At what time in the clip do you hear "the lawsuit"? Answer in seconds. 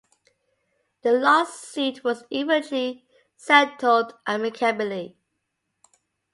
1.03-2.03